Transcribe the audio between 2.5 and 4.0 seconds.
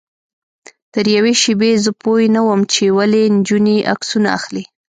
چې ولې نجونې